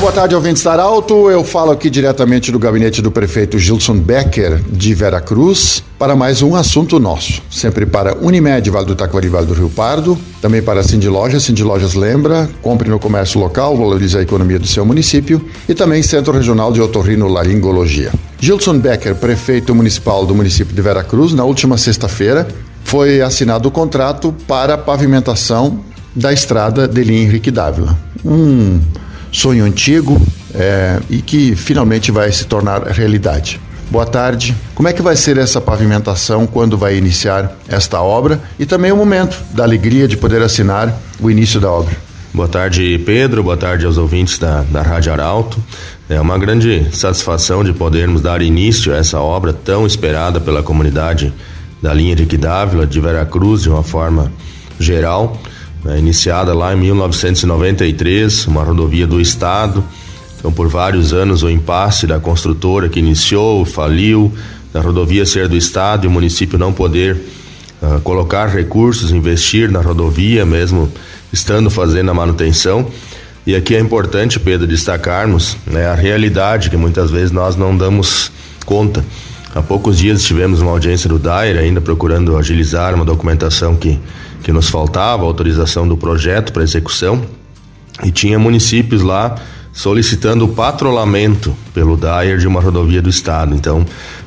[0.00, 1.30] Muito boa tarde, ouvintes da Alto.
[1.30, 6.40] Eu falo aqui diretamente do gabinete do prefeito Gilson Becker, de Vera Cruz, para mais
[6.40, 7.42] um assunto nosso.
[7.50, 11.42] Sempre para Unimed, Vale do Taquari, Vale do Rio Pardo, também para Cindy Lojas.
[11.42, 16.02] Cindy Lojas lembra, compre no comércio local, valorize a economia do seu município e também
[16.02, 18.10] Centro Regional de Otorrino Laringologia.
[18.40, 22.48] Gilson Becker, prefeito municipal do município de Vera Cruz, na última sexta-feira,
[22.84, 25.78] foi assinado o contrato para a pavimentação
[26.16, 27.98] da estrada de Henrique Dávila.
[28.24, 28.80] Um
[29.32, 30.20] sonho antigo
[30.54, 33.60] é, e que finalmente vai se tornar realidade.
[33.90, 34.54] Boa tarde.
[34.74, 38.96] Como é que vai ser essa pavimentação quando vai iniciar esta obra e também o
[38.96, 41.96] momento da alegria de poder assinar o início da obra?
[42.32, 43.42] Boa tarde, Pedro.
[43.42, 45.60] Boa tarde aos ouvintes da, da Rádio Arauto.
[46.08, 51.32] É uma grande satisfação de podermos dar início a essa obra tão esperada pela comunidade
[51.82, 54.32] da linha de Quidávila, de Veracruz, de uma forma
[54.78, 55.36] geral
[55.84, 59.82] né, iniciada lá em 1993, uma rodovia do Estado.
[60.38, 64.32] Então, por vários anos, o impasse da construtora que iniciou, faliu,
[64.72, 67.16] da rodovia ser do Estado e o município não poder
[67.82, 70.90] uh, colocar recursos, investir na rodovia, mesmo
[71.32, 72.86] estando fazendo a manutenção.
[73.46, 78.30] E aqui é importante, Pedro, destacarmos né, a realidade que muitas vezes nós não damos
[78.64, 79.04] conta.
[79.54, 83.98] Há poucos dias tivemos uma audiência do DAIR, ainda procurando agilizar uma documentação que
[84.42, 87.22] que nos faltava, autorização do projeto para execução,
[88.02, 89.36] e tinha municípios lá
[89.72, 93.54] solicitando o patrulhamento pelo DAIR de uma rodovia do estado.
[93.54, 93.86] Então,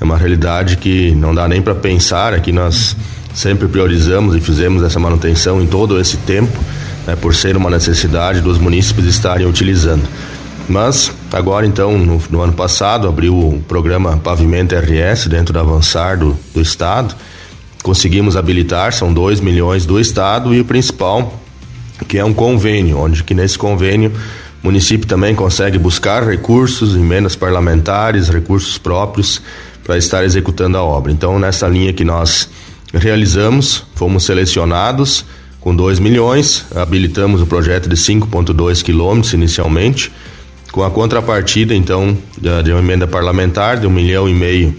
[0.00, 2.96] é uma realidade que não dá nem para pensar, aqui nós
[3.34, 6.56] sempre priorizamos e fizemos essa manutenção em todo esse tempo,
[7.06, 10.08] né, por ser uma necessidade dos munícipes estarem utilizando.
[10.68, 16.16] Mas agora então, no, no ano passado, abriu o programa Pavimento RS dentro da Avançar
[16.16, 17.14] do, do Estado,
[17.84, 21.38] conseguimos habilitar, são 2 milhões do Estado e o principal,
[22.08, 24.10] que é um convênio, onde que nesse convênio
[24.62, 29.42] o município também consegue buscar recursos, emendas parlamentares, recursos próprios
[29.84, 31.12] para estar executando a obra.
[31.12, 32.48] Então, nessa linha que nós
[32.94, 35.26] realizamos, fomos selecionados
[35.60, 40.10] com 2 milhões, habilitamos o projeto de 5,2 quilômetros inicialmente,
[40.72, 44.74] com a contrapartida, então, de uma emenda parlamentar de um milhão e meio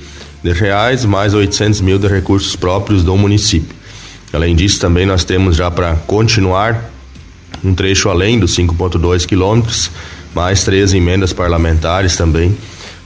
[0.46, 3.76] de reais, mais 800 mil de recursos próprios do município.
[4.32, 6.92] Além disso, também nós temos já para continuar
[7.64, 9.90] um trecho além dos 5,2 quilômetros,
[10.36, 12.56] mais três emendas parlamentares também,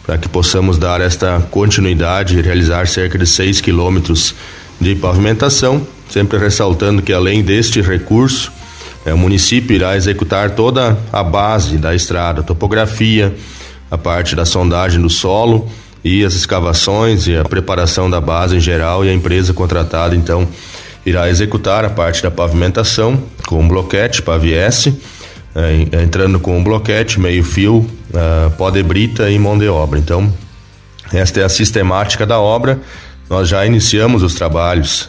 [0.05, 4.35] para que possamos dar esta continuidade e realizar cerca de 6 quilômetros
[4.77, 8.51] de pavimentação, sempre ressaltando que além deste recurso,
[9.05, 13.33] é, o município irá executar toda a base da estrada, topografia,
[13.89, 15.71] a parte da sondagem do solo,
[16.03, 20.47] e as escavações e a preparação da base em geral e a empresa contratada então
[21.05, 24.99] irá executar a parte da pavimentação com um bloquete paviesse
[25.55, 27.77] é, entrando com um bloquete meio fio
[28.11, 29.97] uh, pó de brita e mão de obra.
[29.97, 30.31] Então
[31.11, 32.79] esta é a sistemática da obra.
[33.27, 35.07] Nós já iniciamos os trabalhos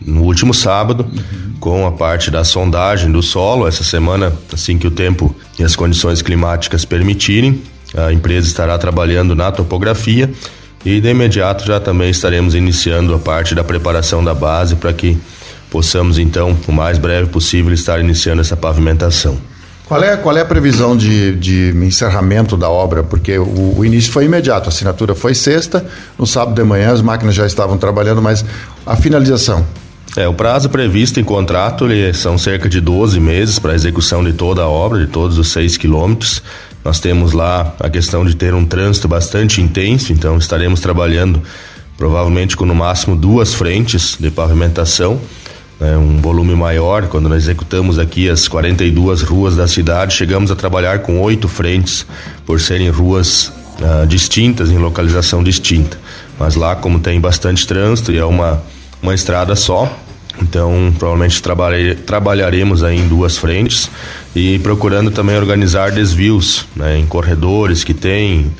[0.00, 1.10] no último sábado
[1.58, 3.66] com a parte da sondagem do solo.
[3.66, 7.62] Essa semana assim que o tempo e as condições climáticas permitirem
[7.96, 10.30] a empresa estará trabalhando na topografia
[10.84, 15.18] e de imediato já também estaremos iniciando a parte da preparação da base para que
[15.70, 19.38] possamos então, o mais breve possível, estar iniciando essa pavimentação.
[19.86, 23.02] Qual é, qual é a previsão de, de encerramento da obra?
[23.02, 25.84] Porque o, o, início foi imediato, a assinatura foi sexta,
[26.18, 28.44] no sábado de manhã as máquinas já estavam trabalhando, mas
[28.84, 29.64] a finalização?
[30.14, 34.22] É, o prazo previsto em contrato ele, são cerca de 12 meses para a execução
[34.22, 36.42] de toda a obra, de todos os 6 quilômetros.
[36.84, 41.42] Nós temos lá a questão de ter um trânsito bastante intenso, então estaremos trabalhando
[41.96, 45.20] provavelmente com no máximo duas frentes de pavimentação,
[45.80, 47.08] né, um volume maior.
[47.08, 52.06] Quando nós executamos aqui as 42 ruas da cidade, chegamos a trabalhar com oito frentes,
[52.46, 55.98] por serem ruas uh, distintas, em localização distinta.
[56.38, 58.62] Mas lá, como tem bastante trânsito e é uma,
[59.02, 59.92] uma estrada só,
[60.40, 61.42] então, provavelmente
[62.06, 63.90] trabalharemos aí em duas frentes
[64.34, 68.50] e procurando também organizar desvios né, em corredores que tem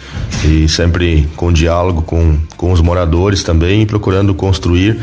[0.44, 4.98] e sempre com diálogo com, com os moradores também e procurando construir,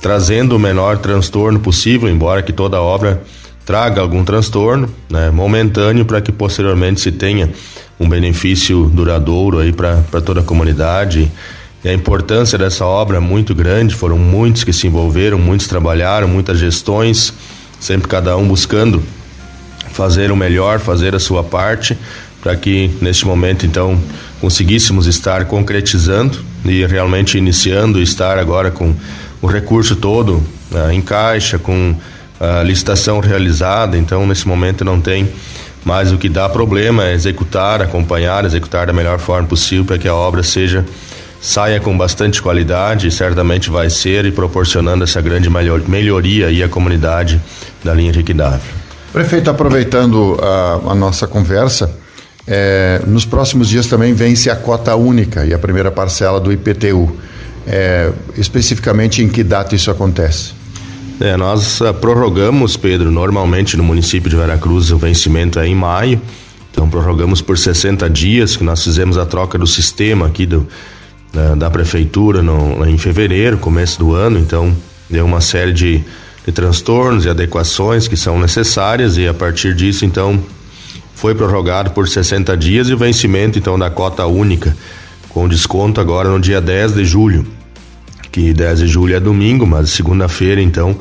[0.00, 3.22] trazendo o menor transtorno possível, embora que toda obra
[3.66, 7.50] traga algum transtorno né, momentâneo para que posteriormente se tenha
[7.98, 11.30] um benefício duradouro aí para toda a comunidade
[11.84, 16.28] e a importância dessa obra é muito grande, foram muitos que se envolveram, muitos trabalharam,
[16.28, 17.32] muitas gestões,
[17.80, 19.02] sempre cada um buscando
[19.92, 21.98] fazer o melhor, fazer a sua parte,
[22.40, 24.00] para que neste momento então
[24.40, 28.94] conseguíssemos estar concretizando e realmente iniciando estar agora com
[29.40, 31.94] o recurso todo uh, em caixa, com
[32.38, 35.28] a licitação realizada, então nesse momento não tem
[35.84, 40.06] mas o que dá problema é executar, acompanhar, executar da melhor forma possível para que
[40.06, 40.84] a obra seja
[41.42, 45.50] saia com bastante qualidade, certamente vai ser e proporcionando essa grande
[45.88, 47.42] melhoria aí à comunidade
[47.82, 48.72] da linha liquidável.
[49.12, 51.98] Prefeito, aproveitando a, a nossa conversa,
[52.46, 57.16] é, nos próximos dias também vence a cota única e a primeira parcela do IPTU.
[57.66, 60.52] É, especificamente em que data isso acontece?
[61.20, 66.20] É, nós uh, prorrogamos, Pedro, normalmente no município de Veracruz o vencimento é em maio,
[66.72, 70.66] então prorrogamos por 60 dias, que nós fizemos a troca do sistema aqui do,
[71.32, 74.76] da, da prefeitura no, em fevereiro, começo do ano, então
[75.08, 76.04] deu uma série de,
[76.44, 80.42] de transtornos e adequações que são necessárias e a partir disso, então,
[81.14, 84.76] foi prorrogado por 60 dias e o vencimento, então, da cota única,
[85.28, 87.46] com desconto agora no dia 10 de julho
[88.32, 90.96] que 10 de julho é domingo, mas segunda-feira, então,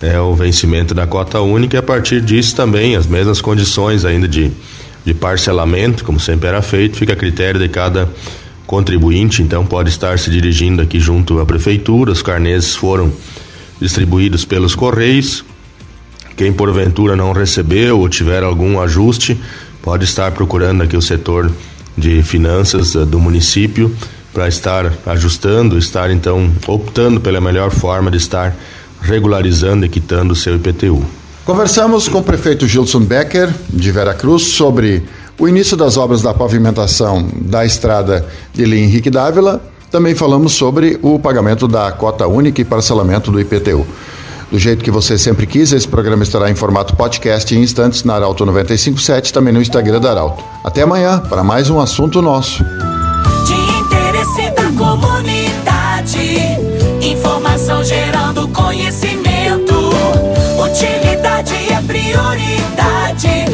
[0.00, 4.28] é o vencimento da cota única e a partir disso também as mesmas condições ainda
[4.28, 4.52] de,
[5.04, 8.08] de parcelamento, como sempre era feito, fica a critério de cada
[8.68, 13.10] contribuinte, então pode estar se dirigindo aqui junto à prefeitura, os carnês foram
[13.80, 15.42] distribuídos pelos correios.
[16.36, 19.40] Quem porventura não recebeu ou tiver algum ajuste,
[19.82, 21.50] pode estar procurando aqui o setor
[21.96, 23.90] de finanças eh, do município
[24.34, 28.54] para estar ajustando, estar então optando pela melhor forma de estar
[29.00, 31.02] regularizando e quitando o seu IPTU.
[31.46, 35.04] Conversamos com o prefeito Gilson Becker, de Veracruz, sobre
[35.38, 39.60] o início das obras da pavimentação da estrada de Henrique Dávila.
[39.90, 43.86] Também falamos sobre o pagamento da cota única e parcelamento do IPTU.
[44.50, 48.14] Do jeito que você sempre quis, esse programa estará em formato podcast em instantes na
[48.14, 50.42] Arauto 957, também no Instagram da Arauto.
[50.64, 52.64] Até amanhã para mais um assunto nosso
[54.78, 56.38] comunidade.
[57.02, 59.74] Informação gerando conhecimento.
[60.62, 63.47] Utilidade é prioridade.